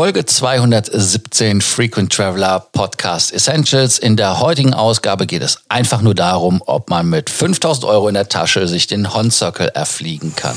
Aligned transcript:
Folge 0.00 0.24
217 0.24 1.60
Frequent 1.60 2.10
Traveler 2.10 2.64
Podcast 2.72 3.34
Essentials. 3.34 3.98
In 3.98 4.16
der 4.16 4.40
heutigen 4.40 4.72
Ausgabe 4.72 5.26
geht 5.26 5.42
es 5.42 5.58
einfach 5.68 6.00
nur 6.00 6.14
darum, 6.14 6.62
ob 6.64 6.88
man 6.88 7.10
mit 7.10 7.28
5000 7.28 7.84
Euro 7.84 8.08
in 8.08 8.14
der 8.14 8.26
Tasche 8.26 8.66
sich 8.66 8.86
den 8.86 9.12
Hon 9.12 9.30
Circle 9.30 9.68
erfliegen 9.74 10.34
kann. 10.34 10.56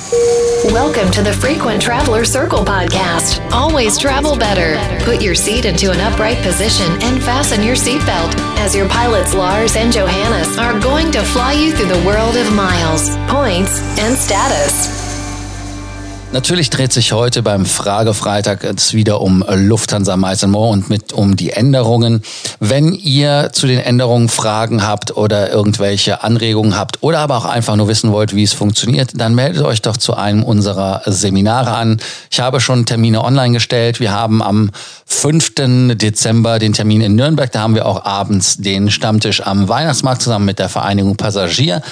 Welcome 0.72 1.12
to 1.12 1.22
the 1.22 1.34
Frequent 1.34 1.84
Traveler 1.84 2.24
Circle 2.24 2.64
podcast. 2.64 3.42
Always 3.52 3.98
travel 3.98 4.38
better. 4.38 4.78
Put 5.04 5.22
your 5.22 5.36
seat 5.36 5.66
into 5.66 5.92
an 5.92 6.00
upright 6.00 6.42
position 6.42 6.90
and 7.02 7.22
fasten 7.22 7.68
your 7.68 7.76
seatbelt 7.76 8.34
as 8.64 8.74
your 8.74 8.88
pilots 8.88 9.34
Lars 9.34 9.76
and 9.76 9.92
Johannes 9.92 10.58
are 10.58 10.80
going 10.80 11.12
to 11.12 11.22
fly 11.22 11.52
you 11.52 11.74
through 11.74 11.94
the 11.94 12.02
world 12.08 12.38
of 12.38 12.50
miles, 12.54 13.10
points 13.28 13.82
and 14.00 14.16
status. 14.16 15.03
Natürlich 16.34 16.72
dreht 16.72 16.92
sich 16.92 17.12
heute 17.12 17.44
beim 17.44 17.64
Fragefreitag 17.64 18.64
es 18.64 18.96
wieder 18.96 19.22
um 19.22 19.46
Lufthansa 19.48 20.18
Miles 20.18 20.44
More 20.48 20.72
und 20.72 20.90
mit 20.90 21.14
um 21.14 21.36
die 21.36 21.52
Änderungen. 21.52 22.24
Wenn 22.60 22.92
ihr 22.92 23.52
zu 23.54 23.68
den 23.68 23.78
Änderungen 23.78 24.30
Fragen 24.30 24.82
habt 24.82 25.16
oder 25.16 25.52
irgendwelche 25.52 26.24
Anregungen 26.24 26.76
habt 26.76 27.04
oder 27.04 27.20
aber 27.20 27.38
auch 27.38 27.46
einfach 27.46 27.76
nur 27.76 27.88
wissen 27.88 28.12
wollt, 28.12 28.36
wie 28.36 28.42
es 28.42 28.52
funktioniert, 28.52 29.12
dann 29.14 29.36
meldet 29.36 29.62
euch 29.62 29.84
doch 29.84 29.96
zu 29.96 30.16
einem 30.16 30.44
unserer 30.44 31.04
Seminare 31.06 31.70
an. 31.70 32.02
Ich 32.32 32.40
habe 32.40 32.60
schon 32.60 32.88
Termine 32.88 33.24
online 33.24 33.54
gestellt. 33.54 34.00
Wir 34.00 34.12
haben 34.12 34.42
am 34.42 34.72
5. 35.06 35.54
Dezember 35.98 36.58
den 36.58 36.74
Termin 36.74 37.02
in 37.02 37.14
Nürnberg. 37.14 37.52
Da 37.52 37.60
haben 37.60 37.76
wir 37.76 37.86
auch 37.86 38.06
abends 38.06 38.58
den 38.58 38.90
Stammtisch 38.90 39.46
am 39.46 39.70
Weihnachtsmarkt 39.70 40.24
zusammen 40.24 40.46
mit 40.46 40.58
der 40.58 40.70
Vereinigung 40.70 41.16
Passagier. 41.16 41.84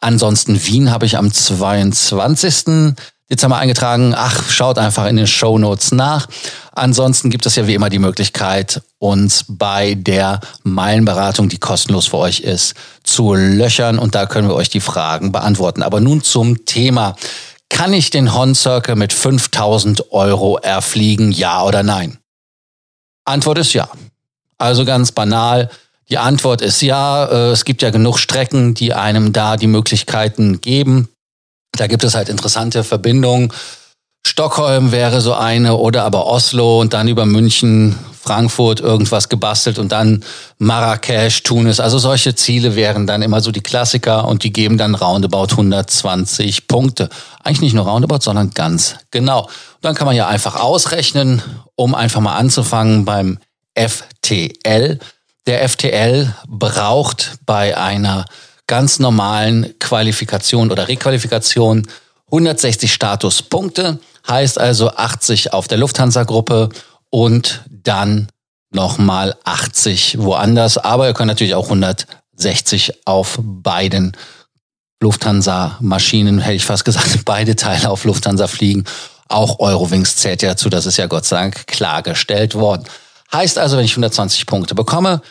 Ansonsten 0.00 0.58
Wien 0.66 0.90
habe 0.90 1.04
ich 1.04 1.18
am 1.18 1.30
22. 1.30 2.94
Jetzt 3.30 3.44
haben 3.44 3.52
wir 3.52 3.58
eingetragen, 3.58 4.12
ach, 4.16 4.50
schaut 4.50 4.76
einfach 4.76 5.06
in 5.06 5.14
den 5.14 5.28
Show 5.28 5.56
Notes 5.56 5.92
nach. 5.92 6.26
Ansonsten 6.72 7.30
gibt 7.30 7.46
es 7.46 7.54
ja 7.54 7.68
wie 7.68 7.74
immer 7.74 7.88
die 7.88 8.00
Möglichkeit, 8.00 8.82
uns 8.98 9.44
bei 9.46 9.94
der 9.94 10.40
Meilenberatung, 10.64 11.48
die 11.48 11.58
kostenlos 11.58 12.08
für 12.08 12.18
euch 12.18 12.40
ist, 12.40 12.74
zu 13.04 13.34
löchern 13.34 14.00
und 14.00 14.16
da 14.16 14.26
können 14.26 14.48
wir 14.48 14.56
euch 14.56 14.68
die 14.68 14.80
Fragen 14.80 15.30
beantworten. 15.30 15.84
Aber 15.84 16.00
nun 16.00 16.22
zum 16.22 16.66
Thema. 16.66 17.14
Kann 17.68 17.92
ich 17.92 18.10
den 18.10 18.34
Hon 18.34 18.56
Circle 18.56 18.96
mit 18.96 19.12
5000 19.12 20.10
Euro 20.10 20.58
erfliegen, 20.58 21.30
ja 21.30 21.62
oder 21.62 21.84
nein? 21.84 22.18
Antwort 23.24 23.58
ist 23.58 23.74
ja. 23.74 23.88
Also 24.58 24.84
ganz 24.84 25.12
banal. 25.12 25.70
Die 26.08 26.18
Antwort 26.18 26.62
ist 26.62 26.82
ja. 26.82 27.26
Äh, 27.26 27.50
es 27.52 27.64
gibt 27.64 27.82
ja 27.82 27.90
genug 27.90 28.18
Strecken, 28.18 28.74
die 28.74 28.92
einem 28.92 29.32
da 29.32 29.56
die 29.56 29.68
Möglichkeiten 29.68 30.60
geben. 30.60 31.08
Da 31.72 31.86
gibt 31.86 32.04
es 32.04 32.14
halt 32.14 32.28
interessante 32.28 32.84
Verbindungen. 32.84 33.52
Stockholm 34.26 34.92
wäre 34.92 35.20
so 35.20 35.34
eine 35.34 35.76
oder 35.76 36.04
aber 36.04 36.26
Oslo 36.26 36.80
und 36.80 36.92
dann 36.92 37.08
über 37.08 37.24
München, 37.24 37.98
Frankfurt 38.20 38.80
irgendwas 38.80 39.30
gebastelt 39.30 39.78
und 39.78 39.92
dann 39.92 40.22
Marrakesch, 40.58 41.42
Tunis. 41.42 41.80
Also 41.80 41.98
solche 41.98 42.34
Ziele 42.34 42.76
wären 42.76 43.06
dann 43.06 43.22
immer 43.22 43.40
so 43.40 43.50
die 43.50 43.62
Klassiker 43.62 44.28
und 44.28 44.44
die 44.44 44.52
geben 44.52 44.76
dann 44.76 44.94
roundabout 44.94 45.52
120 45.52 46.68
Punkte. 46.68 47.08
Eigentlich 47.42 47.62
nicht 47.62 47.74
nur 47.74 47.86
roundabout, 47.86 48.20
sondern 48.20 48.50
ganz 48.50 48.96
genau. 49.10 49.44
Und 49.44 49.50
dann 49.82 49.94
kann 49.94 50.06
man 50.06 50.16
ja 50.16 50.28
einfach 50.28 50.56
ausrechnen, 50.56 51.42
um 51.76 51.94
einfach 51.94 52.20
mal 52.20 52.36
anzufangen 52.36 53.06
beim 53.06 53.38
FTL. 53.74 54.98
Der 55.46 55.68
FTL 55.68 56.34
braucht 56.46 57.38
bei 57.46 57.76
einer 57.76 58.26
ganz 58.70 59.00
normalen 59.00 59.74
Qualifikation 59.80 60.70
oder 60.70 60.86
Requalifikation 60.86 61.88
160 62.26 62.94
Statuspunkte, 62.94 63.98
heißt 64.28 64.60
also 64.60 64.92
80 64.92 65.52
auf 65.52 65.66
der 65.66 65.78
Lufthansa-Gruppe 65.78 66.68
und 67.10 67.64
dann 67.68 68.28
nochmal 68.72 69.34
80 69.42 70.18
woanders. 70.20 70.78
Aber 70.78 71.08
ihr 71.08 71.14
könnt 71.14 71.26
natürlich 71.26 71.56
auch 71.56 71.64
160 71.64 73.08
auf 73.08 73.40
beiden 73.42 74.16
Lufthansa-Maschinen, 75.02 76.38
hätte 76.38 76.54
ich 76.54 76.64
fast 76.64 76.84
gesagt, 76.84 77.24
beide 77.24 77.56
Teile 77.56 77.90
auf 77.90 78.04
Lufthansa 78.04 78.46
fliegen. 78.46 78.84
Auch 79.28 79.58
Eurowings 79.58 80.14
zählt 80.14 80.42
ja 80.42 80.50
dazu, 80.50 80.68
das 80.68 80.86
ist 80.86 80.96
ja 80.96 81.08
Gott 81.08 81.24
sei 81.24 81.40
Dank 81.40 81.66
klargestellt 81.66 82.54
worden. 82.54 82.84
Heißt 83.32 83.58
also, 83.58 83.76
wenn 83.76 83.84
ich 83.84 83.92
120 83.92 84.46
Punkte 84.46 84.76
bekomme, 84.76 85.22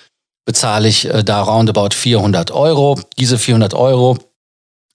bezahle 0.46 0.88
ich 0.88 1.06
äh, 1.06 1.24
da 1.24 1.42
roundabout 1.42 1.94
400 1.94 2.52
Euro. 2.52 3.00
Diese 3.18 3.38
400 3.38 3.74
Euro 3.74 4.18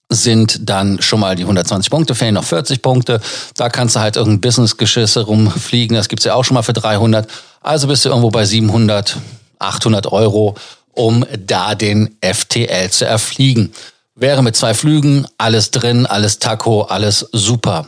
sind 0.09 0.69
dann 0.69 1.01
schon 1.01 1.19
mal 1.19 1.35
die 1.35 1.43
120 1.43 1.89
Punkte, 1.89 2.15
fehlen 2.15 2.35
noch 2.35 2.43
40 2.43 2.81
Punkte. 2.81 3.19
Da 3.55 3.69
kannst 3.69 3.95
du 3.95 3.99
halt 3.99 4.15
irgendein 4.15 4.41
Business-Geschisse 4.41 5.21
rumfliegen, 5.21 5.95
das 5.95 6.09
gibt's 6.09 6.25
ja 6.25 6.35
auch 6.35 6.43
schon 6.43 6.55
mal 6.55 6.61
für 6.61 6.73
300. 6.73 7.27
Also 7.61 7.87
bist 7.87 8.05
du 8.05 8.09
irgendwo 8.09 8.29
bei 8.29 8.45
700, 8.45 9.17
800 9.59 10.11
Euro, 10.11 10.55
um 10.93 11.25
da 11.37 11.75
den 11.75 12.17
FTL 12.21 12.89
zu 12.91 13.05
erfliegen. 13.05 13.73
Wäre 14.15 14.43
mit 14.43 14.55
zwei 14.55 14.73
Flügen, 14.73 15.27
alles 15.37 15.71
drin, 15.71 16.05
alles 16.05 16.39
Taco, 16.39 16.83
alles 16.83 17.27
super. 17.31 17.87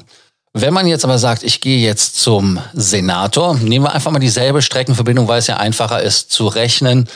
Wenn 0.53 0.73
man 0.73 0.87
jetzt 0.87 1.05
aber 1.05 1.19
sagt, 1.19 1.43
ich 1.43 1.61
gehe 1.61 1.77
jetzt 1.77 2.17
zum 2.17 2.59
Senator, 2.73 3.55
nehmen 3.55 3.85
wir 3.85 3.93
einfach 3.93 4.11
mal 4.11 4.19
dieselbe 4.19 4.61
Streckenverbindung, 4.61 5.27
weil 5.27 5.39
es 5.39 5.47
ja 5.47 5.57
einfacher 5.57 6.01
ist 6.01 6.31
zu 6.31 6.47
rechnen. 6.47 7.07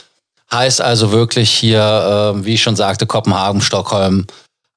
Heißt 0.53 0.81
also 0.81 1.11
wirklich 1.11 1.49
hier, 1.49 2.33
äh, 2.35 2.45
wie 2.45 2.55
ich 2.55 2.63
schon 2.63 2.75
sagte, 2.75 3.05
Kopenhagen, 3.05 3.61
Stockholm 3.61 4.27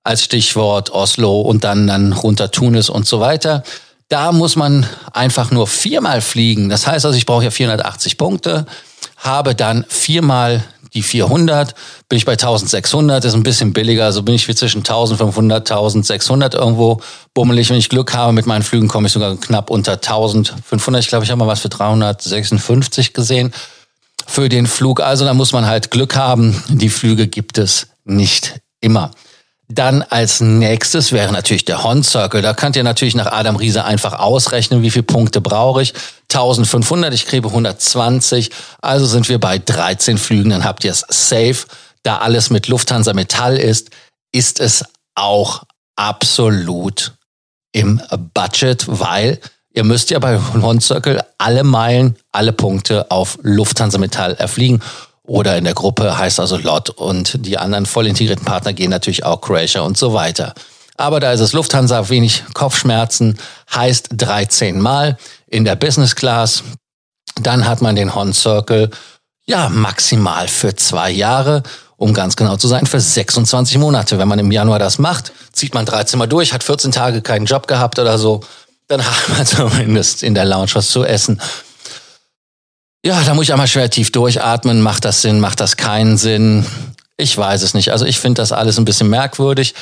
als 0.04 0.22
Stichwort, 0.22 0.90
Oslo 0.90 1.40
und 1.40 1.64
dann, 1.64 1.86
dann 1.86 2.12
runter 2.12 2.50
Tunis 2.50 2.88
und 2.88 3.06
so 3.06 3.20
weiter. 3.20 3.64
Da 4.08 4.32
muss 4.32 4.54
man 4.54 4.86
einfach 5.12 5.50
nur 5.50 5.66
viermal 5.66 6.20
fliegen. 6.20 6.68
Das 6.68 6.86
heißt 6.86 7.06
also, 7.06 7.16
ich 7.16 7.26
brauche 7.26 7.44
ja 7.44 7.50
480 7.50 8.18
Punkte, 8.18 8.66
habe 9.16 9.54
dann 9.54 9.84
viermal 9.88 10.62
die 10.92 11.02
400, 11.02 11.74
bin 12.08 12.18
ich 12.18 12.24
bei 12.24 12.32
1600, 12.32 13.24
ist 13.24 13.34
ein 13.34 13.42
bisschen 13.42 13.72
billiger, 13.72 14.04
also 14.04 14.22
bin 14.22 14.36
ich 14.36 14.46
wie 14.46 14.54
zwischen 14.54 14.78
1500, 14.78 15.68
1600 15.68 16.54
irgendwo 16.54 17.00
bummelig. 17.32 17.70
Wenn 17.70 17.78
ich 17.78 17.88
Glück 17.88 18.14
habe 18.14 18.32
mit 18.32 18.46
meinen 18.46 18.62
Flügen, 18.62 18.86
komme 18.86 19.08
ich 19.08 19.12
sogar 19.12 19.34
knapp 19.36 19.70
unter 19.70 19.94
1500. 19.94 21.02
Ich 21.02 21.08
glaube, 21.08 21.24
ich 21.24 21.32
habe 21.32 21.38
mal 21.40 21.48
was 21.48 21.60
für 21.60 21.68
356 21.68 23.12
gesehen 23.12 23.52
für 24.26 24.48
den 24.48 24.66
Flug. 24.66 25.00
Also 25.00 25.24
da 25.24 25.34
muss 25.34 25.52
man 25.52 25.66
halt 25.66 25.90
Glück 25.90 26.16
haben. 26.16 26.62
Die 26.68 26.88
Flüge 26.88 27.26
gibt 27.26 27.58
es 27.58 27.88
nicht 28.04 28.60
immer. 28.80 29.10
Dann 29.68 30.02
als 30.02 30.40
nächstes 30.40 31.12
wäre 31.12 31.32
natürlich 31.32 31.64
der 31.64 31.82
Horn 31.82 32.02
Circle. 32.02 32.42
Da 32.42 32.52
könnt 32.52 32.76
ihr 32.76 32.84
natürlich 32.84 33.14
nach 33.14 33.32
Adam 33.32 33.56
Riese 33.56 33.84
einfach 33.84 34.18
ausrechnen, 34.18 34.82
wie 34.82 34.90
viele 34.90 35.04
Punkte 35.04 35.40
brauche 35.40 35.80
ich. 35.80 35.94
1500, 36.32 37.14
ich 37.14 37.26
kriege 37.26 37.48
120. 37.48 38.50
Also 38.82 39.06
sind 39.06 39.28
wir 39.28 39.40
bei 39.40 39.58
13 39.58 40.18
Flügen. 40.18 40.50
Dann 40.50 40.64
habt 40.64 40.84
ihr 40.84 40.90
es 40.90 41.04
safe. 41.08 41.66
Da 42.02 42.18
alles 42.18 42.50
mit 42.50 42.68
Lufthansa 42.68 43.14
Metall 43.14 43.56
ist, 43.56 43.90
ist 44.32 44.60
es 44.60 44.84
auch 45.14 45.62
absolut 45.96 47.12
im 47.72 48.02
Budget, 48.34 48.84
weil 48.86 49.40
Ihr 49.76 49.82
müsst 49.82 50.10
ja 50.10 50.20
bei 50.20 50.38
One 50.62 50.80
Circle 50.80 51.20
alle 51.36 51.64
Meilen, 51.64 52.16
alle 52.30 52.52
Punkte 52.52 53.10
auf 53.10 53.38
Lufthansa 53.42 53.98
Metall 53.98 54.34
erfliegen. 54.34 54.80
Oder 55.24 55.58
in 55.58 55.64
der 55.64 55.74
Gruppe 55.74 56.16
heißt 56.16 56.38
also 56.38 56.56
LOT 56.56 56.90
und 56.90 57.44
die 57.44 57.58
anderen 57.58 57.84
voll 57.84 58.06
integrierten 58.06 58.44
Partner 58.44 58.72
gehen 58.72 58.90
natürlich 58.90 59.24
auch 59.24 59.40
Croatia 59.40 59.80
und 59.80 59.98
so 59.98 60.12
weiter. 60.14 60.54
Aber 60.96 61.18
da 61.18 61.32
ist 61.32 61.40
es 61.40 61.52
Lufthansa 61.52 62.08
wenig 62.08 62.44
Kopfschmerzen, 62.54 63.36
heißt 63.74 64.10
13 64.12 64.80
Mal 64.80 65.18
in 65.48 65.64
der 65.64 65.74
Business 65.74 66.14
Class. 66.14 66.62
Dann 67.40 67.66
hat 67.66 67.82
man 67.82 67.96
den 67.96 68.14
Horn 68.14 68.32
Circle, 68.32 68.90
ja, 69.44 69.68
maximal 69.70 70.46
für 70.46 70.76
zwei 70.76 71.10
Jahre, 71.10 71.64
um 71.96 72.14
ganz 72.14 72.36
genau 72.36 72.56
zu 72.56 72.68
sein, 72.68 72.86
für 72.86 73.00
26 73.00 73.78
Monate. 73.78 74.18
Wenn 74.18 74.28
man 74.28 74.38
im 74.38 74.52
Januar 74.52 74.78
das 74.78 74.98
macht, 74.98 75.32
zieht 75.52 75.74
man 75.74 75.84
13 75.84 76.16
Mal 76.16 76.28
durch, 76.28 76.52
hat 76.52 76.62
14 76.62 76.92
Tage 76.92 77.22
keinen 77.22 77.46
Job 77.46 77.66
gehabt 77.66 77.98
oder 77.98 78.18
so 78.18 78.40
dann 78.88 79.04
haben 79.04 79.38
wir 79.38 79.44
zumindest 79.44 80.22
in 80.22 80.34
der 80.34 80.44
Lounge 80.44 80.70
was 80.74 80.88
zu 80.88 81.04
essen. 81.04 81.40
Ja, 83.04 83.22
da 83.22 83.34
muss 83.34 83.44
ich 83.44 83.52
einmal 83.52 83.68
schwer 83.68 83.90
tief 83.90 84.12
durchatmen. 84.12 84.80
Macht 84.80 85.04
das 85.04 85.20
Sinn? 85.20 85.38
Macht 85.38 85.60
das 85.60 85.76
keinen 85.76 86.16
Sinn? 86.16 86.64
Ich 87.16 87.36
weiß 87.36 87.62
es 87.62 87.74
nicht. 87.74 87.92
Also 87.92 88.06
ich 88.06 88.18
finde 88.18 88.40
das 88.40 88.50
alles 88.50 88.78
ein 88.78 88.86
bisschen 88.86 89.10
merkwürdig. 89.10 89.74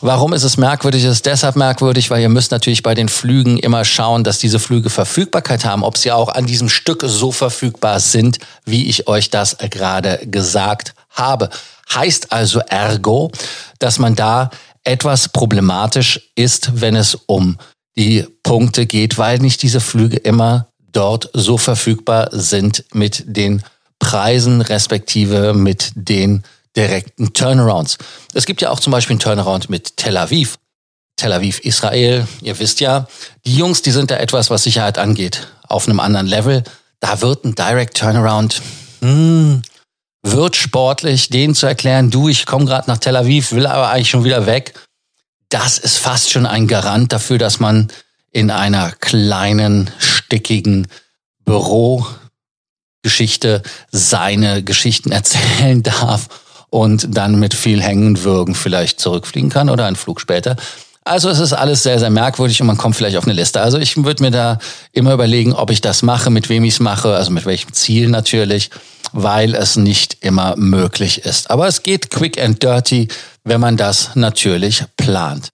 Warum 0.00 0.32
ist 0.32 0.44
es 0.44 0.56
merkwürdig? 0.56 1.02
Es 1.02 1.16
ist 1.16 1.26
deshalb 1.26 1.56
merkwürdig, 1.56 2.08
weil 2.10 2.22
ihr 2.22 2.28
müsst 2.28 2.52
natürlich 2.52 2.84
bei 2.84 2.94
den 2.94 3.08
Flügen 3.08 3.58
immer 3.58 3.84
schauen, 3.84 4.22
dass 4.22 4.38
diese 4.38 4.60
Flüge 4.60 4.90
Verfügbarkeit 4.90 5.64
haben, 5.64 5.82
ob 5.82 5.98
sie 5.98 6.12
auch 6.12 6.28
an 6.28 6.46
diesem 6.46 6.68
Stück 6.68 7.02
so 7.04 7.32
verfügbar 7.32 7.98
sind, 7.98 8.38
wie 8.64 8.88
ich 8.88 9.08
euch 9.08 9.30
das 9.30 9.56
gerade 9.58 10.20
gesagt 10.24 10.94
habe. 11.10 11.50
Heißt 11.92 12.32
also 12.32 12.60
ergo, 12.60 13.32
dass 13.80 13.98
man 13.98 14.14
da 14.14 14.50
etwas 14.84 15.30
problematisch 15.30 16.30
ist, 16.36 16.80
wenn 16.80 16.94
es 16.94 17.16
um 17.26 17.58
die 17.98 18.24
Punkte 18.42 18.86
geht, 18.86 19.18
weil 19.18 19.38
nicht 19.40 19.62
diese 19.62 19.80
Flüge 19.80 20.16
immer 20.16 20.68
dort 20.92 21.28
so 21.34 21.58
verfügbar 21.58 22.28
sind 22.32 22.84
mit 22.94 23.24
den 23.26 23.62
Preisen 23.98 24.60
respektive 24.60 25.52
mit 25.52 25.90
den 25.94 26.44
direkten 26.76 27.32
Turnarounds. 27.32 27.98
Es 28.32 28.46
gibt 28.46 28.62
ja 28.62 28.70
auch 28.70 28.80
zum 28.80 28.92
Beispiel 28.92 29.14
einen 29.14 29.20
Turnaround 29.20 29.68
mit 29.68 29.96
Tel 29.96 30.16
Aviv. 30.16 30.58
Tel 31.16 31.32
Aviv, 31.32 31.58
Israel. 31.60 32.26
Ihr 32.40 32.58
wisst 32.60 32.78
ja, 32.80 33.08
die 33.44 33.56
Jungs, 33.56 33.82
die 33.82 33.90
sind 33.90 34.12
da 34.12 34.16
etwas, 34.16 34.50
was 34.50 34.62
Sicherheit 34.62 34.98
angeht, 34.98 35.48
auf 35.66 35.88
einem 35.88 35.98
anderen 35.98 36.28
Level. 36.28 36.62
Da 37.00 37.20
wird 37.20 37.44
ein 37.44 37.56
Direct 37.56 37.96
Turnaround, 37.96 38.62
hm, 39.00 39.62
wird 40.22 40.56
sportlich, 40.56 41.28
denen 41.30 41.56
zu 41.56 41.66
erklären, 41.66 42.10
du, 42.10 42.28
ich 42.28 42.46
komme 42.46 42.64
gerade 42.64 42.88
nach 42.88 42.98
Tel 42.98 43.16
Aviv, 43.16 43.52
will 43.52 43.66
aber 43.66 43.90
eigentlich 43.90 44.10
schon 44.10 44.24
wieder 44.24 44.46
weg. 44.46 44.74
Das 45.48 45.78
ist 45.78 45.98
fast 45.98 46.30
schon 46.30 46.46
ein 46.46 46.66
Garant 46.66 47.12
dafür, 47.12 47.38
dass 47.38 47.60
man 47.60 47.88
in 48.30 48.50
einer 48.50 48.90
kleinen, 48.92 49.90
stickigen 49.98 50.86
Bürogeschichte 51.44 53.62
seine 53.90 54.62
Geschichten 54.62 55.12
erzählen 55.12 55.82
darf 55.82 56.28
und 56.70 57.16
dann 57.16 57.38
mit 57.38 57.54
viel 57.54 57.82
Hängen 57.82 58.24
Würgen 58.24 58.54
vielleicht 58.54 59.00
zurückfliegen 59.00 59.50
kann 59.50 59.70
oder 59.70 59.86
einen 59.86 59.96
Flug 59.96 60.20
später. 60.20 60.56
Also 61.04 61.30
es 61.30 61.38
ist 61.38 61.54
alles 61.54 61.82
sehr, 61.82 61.98
sehr 61.98 62.10
merkwürdig 62.10 62.60
und 62.60 62.66
man 62.66 62.76
kommt 62.76 62.94
vielleicht 62.94 63.16
auf 63.16 63.24
eine 63.24 63.32
Liste. 63.32 63.62
Also 63.62 63.78
ich 63.78 64.04
würde 64.04 64.22
mir 64.22 64.30
da 64.30 64.58
immer 64.92 65.14
überlegen, 65.14 65.54
ob 65.54 65.70
ich 65.70 65.80
das 65.80 66.02
mache, 66.02 66.28
mit 66.28 66.50
wem 66.50 66.64
ich 66.64 66.74
es 66.74 66.80
mache, 66.80 67.14
also 67.14 67.30
mit 67.30 67.46
welchem 67.46 67.72
Ziel 67.72 68.08
natürlich, 68.08 68.68
weil 69.12 69.54
es 69.54 69.76
nicht 69.76 70.18
immer 70.20 70.56
möglich 70.56 71.24
ist. 71.24 71.50
Aber 71.50 71.66
es 71.66 71.82
geht 71.82 72.10
quick 72.10 72.40
and 72.40 72.62
dirty, 72.62 73.08
wenn 73.44 73.60
man 73.60 73.76
das 73.76 74.14
natürlich 74.14 74.84
plant. 74.96 75.50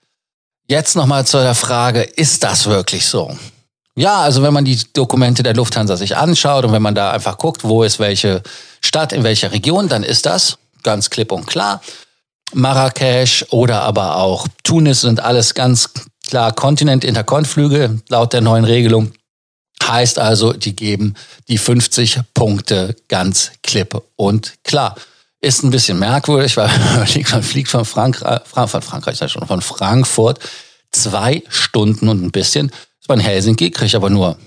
Jetzt 0.67 0.97
nochmal 0.97 1.27
zu 1.27 1.39
der 1.39 1.55
Frage, 1.55 2.03
ist 2.03 2.43
das 2.43 2.67
wirklich 2.67 3.07
so? 3.07 3.37
Ja, 3.97 4.23
also 4.23 4.43
wenn 4.43 4.53
man 4.53 4.65
die 4.65 4.79
Dokumente 4.93 5.43
der 5.43 5.55
Lufthansa 5.55 5.97
sich 5.97 6.17
anschaut 6.17 6.65
und 6.65 6.73
wenn 6.73 6.83
man 6.83 6.95
da 6.95 7.13
einfach 7.13 7.39
guckt, 7.39 7.63
wo 7.63 7.83
ist 7.83 7.99
welche 7.99 8.43
Stadt, 8.81 9.13
in 9.13 9.23
welcher 9.23 9.53
Region, 9.53 9.89
dann 9.89 10.03
ist 10.03 10.27
das 10.27 10.59
ganz 10.83 11.11
klipp 11.11 11.31
und 11.31 11.47
klar. 11.47 11.81
Marrakesch 12.53 13.47
oder 13.51 13.83
aber 13.83 14.17
auch 14.17 14.49
Tunis 14.63 15.03
sind 15.03 15.21
alles 15.21 15.55
ganz 15.55 15.91
klar 16.27 16.53
Kontinent-Interkontflüge 16.53 18.01
laut 18.09 18.33
der 18.33 18.41
neuen 18.41 18.65
Regelung. 18.65 19.13
Heißt 19.83 20.19
also, 20.19 20.53
die 20.53 20.75
geben 20.75 21.15
die 21.49 21.59
50 21.59 22.21
Punkte 22.33 22.97
ganz 23.09 23.53
klipp 23.63 24.03
und 24.17 24.55
klar. 24.65 24.97
Ist 25.41 25.63
ein 25.63 25.71
bisschen 25.71 25.99
merkwürdig, 25.99 26.57
weil 26.57 26.71
man 26.97 27.43
fliegt 27.43 27.69
von 27.69 27.85
Frankreich, 27.85 28.41
von 28.47 28.67
Frankreich, 28.69 29.19
schon, 29.31 29.47
von 29.47 29.61
Frankfurt 29.61 30.41
zwei 30.91 31.43
Stunden 31.49 32.09
und 32.09 32.23
ein 32.23 32.31
bisschen. 32.31 32.71
Man 33.09 33.21
in 33.21 33.27
Helsinki, 33.27 33.71
kriegt 33.71 33.95
aber 33.95 34.09
nur, 34.09 34.39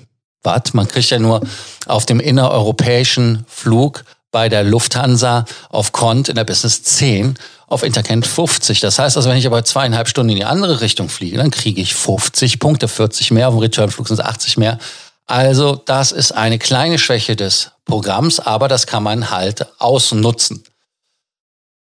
was? 0.42 0.74
Man 0.74 0.88
kriegt 0.88 1.12
ja 1.12 1.20
nur 1.20 1.42
auf 1.86 2.08
dem 2.08 2.20
innereuropäischen 2.20 3.46
Flug 3.48 4.04
bei 4.32 4.50
der 4.50 4.64
Lufthansa 4.64 5.46
auf 5.70 5.92
Kont 5.92 6.30
in 6.30 6.36
der 6.36 6.44
Business 6.44 6.82
10, 6.82 7.36
auf 7.68 7.84
Intercant 7.84 8.26
50. 8.26 8.80
Das 8.80 8.98
heißt 8.98 9.16
also, 9.16 9.30
wenn 9.30 9.38
ich 9.38 9.46
aber 9.46 9.64
zweieinhalb 9.64 10.08
Stunden 10.08 10.32
in 10.32 10.38
die 10.38 10.46
andere 10.46 10.82
Richtung 10.82 11.10
fliege, 11.10 11.38
dann 11.38 11.52
kriege 11.52 11.82
ich 11.82 11.94
50 11.94 12.60
Punkte, 12.60 12.88
40 12.88 13.32
mehr, 13.32 13.48
auf 13.48 13.54
dem 13.54 13.60
Returnflug 13.60 14.08
sind 14.08 14.20
es 14.20 14.26
80 14.26 14.58
mehr. 14.58 14.80
Also 15.28 15.76
das 15.76 16.14
ist 16.14 16.32
eine 16.32 16.58
kleine 16.58 16.98
Schwäche 16.98 17.36
des 17.36 17.72
Programms, 17.86 18.40
aber 18.40 18.68
das 18.70 18.88
kann 18.88 19.04
man 19.04 19.30
halt 19.30 19.66
ausnutzen. 19.80 20.64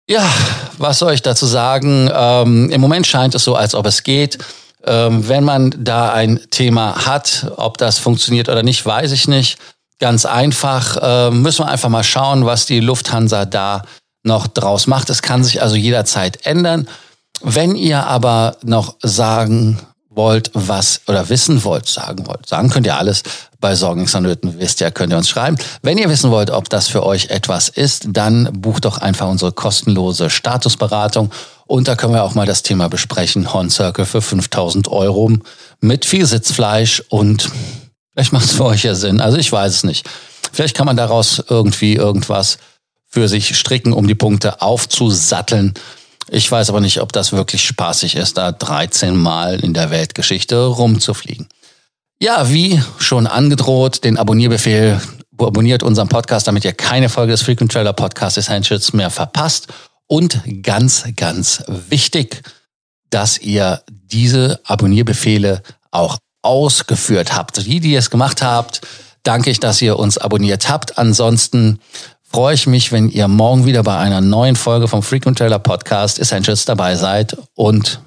Ja, 0.09 0.25
was 0.79 1.00
soll 1.00 1.12
ich 1.12 1.23
dazu 1.23 1.47
sagen? 1.47 2.11
Ähm, 2.12 2.71
Im 2.71 2.81
Moment 2.81 3.06
scheint 3.06 3.35
es 3.35 3.44
so, 3.44 3.55
als 3.55 3.75
ob 3.75 3.87
es 3.87 4.03
geht. 4.03 4.38
Ähm, 4.85 5.29
wenn 5.29 5.44
man 5.44 5.75
da 5.79 6.12
ein 6.12 6.41
Thema 6.50 7.06
hat, 7.06 7.53
ob 7.56 7.77
das 7.77 7.99
funktioniert 7.99 8.49
oder 8.49 8.62
nicht, 8.62 8.87
weiß 8.87 9.12
ich 9.12 9.27
nicht. 9.27 9.59
Ganz 9.99 10.25
einfach, 10.25 10.97
äh, 11.03 11.31
müssen 11.31 11.65
wir 11.65 11.69
einfach 11.69 11.88
mal 11.88 12.05
schauen, 12.05 12.47
was 12.47 12.67
die 12.67 12.81
Lufthansa 12.81 13.47
da 13.47 13.83
noch 14.23 14.47
draus 14.47 14.87
macht. 14.87 15.11
Es 15.11 15.23
kann 15.23 15.43
sich 15.43 15.61
also 15.61 15.75
jederzeit 15.75 16.47
ändern. 16.47 16.88
Wenn 17.43 17.75
ihr 17.75 18.06
aber 18.06 18.56
noch 18.62 18.97
sagen 19.03 19.81
wollt, 20.16 20.50
was 20.54 21.00
oder 21.06 21.28
wissen 21.28 21.62
wollt, 21.62 21.86
sagen 21.86 22.26
wollt, 22.26 22.48
sagen 22.48 22.70
könnt 22.70 22.86
ihr 22.86 22.96
alles 22.96 23.22
bei 23.60 23.74
Sorgenängsternöten, 23.74 24.58
wisst 24.58 24.80
ihr, 24.80 24.90
könnt 24.90 25.12
ihr 25.12 25.18
uns 25.18 25.28
schreiben. 25.28 25.56
Wenn 25.82 25.98
ihr 25.98 26.08
wissen 26.08 26.30
wollt, 26.30 26.50
ob 26.50 26.68
das 26.68 26.88
für 26.88 27.04
euch 27.04 27.26
etwas 27.26 27.68
ist, 27.68 28.06
dann 28.08 28.50
bucht 28.52 28.84
doch 28.84 28.98
einfach 28.98 29.28
unsere 29.28 29.52
kostenlose 29.52 30.30
Statusberatung 30.30 31.30
und 31.66 31.88
da 31.88 31.96
können 31.96 32.14
wir 32.14 32.24
auch 32.24 32.34
mal 32.34 32.46
das 32.46 32.62
Thema 32.62 32.88
besprechen. 32.88 33.52
Horn 33.52 33.70
Circle 33.70 34.06
für 34.06 34.22
5000 34.22 34.88
Euro 34.88 35.30
mit 35.80 36.04
viel 36.04 36.26
Sitzfleisch 36.26 37.02
und 37.08 37.50
Vielleicht 38.16 38.32
macht 38.32 38.46
es 38.46 38.52
für 38.52 38.64
euch 38.64 38.82
ja 38.82 38.94
Sinn. 38.94 39.20
Also 39.20 39.36
ich 39.36 39.52
weiß 39.52 39.74
es 39.74 39.84
nicht. 39.84 40.08
Vielleicht 40.50 40.74
kann 40.74 40.86
man 40.86 40.96
daraus 40.96 41.42
irgendwie 41.50 41.96
irgendwas 41.96 42.56
für 43.06 43.28
sich 43.28 43.58
stricken, 43.58 43.92
um 43.92 44.08
die 44.08 44.14
Punkte 44.14 44.62
aufzusatteln. 44.62 45.74
Ich 46.28 46.50
weiß 46.50 46.70
aber 46.70 46.81
nicht, 46.81 47.00
ob 47.00 47.12
das 47.12 47.32
wirklich 47.32 47.64
spaßig 47.64 48.17
ist, 48.17 48.37
da 48.37 48.52
13 48.52 49.17
Mal 49.17 49.61
in 49.61 49.75
der 49.75 49.90
Weltgeschichte 49.90 50.64
rumzufliegen. 50.67 51.46
Ja, 52.20 52.50
wie 52.50 52.81
schon 52.99 53.26
angedroht, 53.26 54.02
den 54.05 54.17
Abonnierbefehl 54.17 55.00
abonniert 55.38 55.82
unseren 55.82 56.08
Podcast, 56.08 56.46
damit 56.46 56.64
ihr 56.64 56.73
keine 56.73 57.08
Folge 57.08 57.32
des 57.32 57.43
Frequent 57.43 57.70
Trailer 57.70 57.93
Podcast 57.93 58.38
Essentials 58.38 58.93
mehr 58.93 59.11
verpasst. 59.11 59.69
Und 60.06 60.40
ganz, 60.62 61.05
ganz 61.17 61.62
wichtig, 61.67 62.43
dass 63.11 63.38
ihr 63.38 63.82
diese 63.88 64.61
Abonnierbefehle 64.64 65.62
auch 65.90 66.19
ausgeführt 66.43 67.34
habt. 67.34 67.67
Die, 67.67 67.81
die 67.81 67.94
es 67.94 68.11
gemacht 68.11 68.43
habt, 68.43 68.81
danke 69.25 69.50
ich, 69.50 69.61
dass 69.61 69.82
ihr 69.82 69.99
uns 69.99 70.17
abonniert 70.17 70.69
habt. 70.69 70.96
Ansonsten 70.96 71.81
freue 72.31 72.55
ich 72.55 72.67
mich, 72.67 72.93
wenn 72.93 73.08
ihr 73.08 73.28
morgen 73.28 73.67
wieder 73.67 73.82
bei 73.82 73.96
einer 73.96 74.20
neuen 74.20 74.56
Folge 74.56 74.88
vom 74.88 75.02
Frequent 75.02 75.38
Trailer 75.38 75.58
Podcast 75.58 76.19
Essentials 76.19 76.64
dabei 76.64 76.96
seid 76.96 77.37
und 77.55 78.00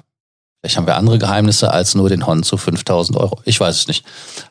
vielleicht 0.60 0.76
haben 0.76 0.86
wir 0.86 0.96
andere 0.96 1.18
Geheimnisse 1.18 1.72
als 1.72 1.94
nur 1.94 2.08
den 2.08 2.26
Hon 2.26 2.42
zu 2.42 2.56
5000 2.56 3.18
Euro. 3.18 3.40
Ich 3.44 3.58
weiß 3.58 3.76
es 3.76 3.88
nicht. 3.88 4.04